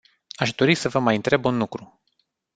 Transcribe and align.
Aș 0.29 0.51
dori 0.53 0.75
să 0.75 0.89
vă 0.89 0.99
mai 0.99 1.15
întreb 1.15 1.45
un 1.45 1.57
lucru. 1.57 2.01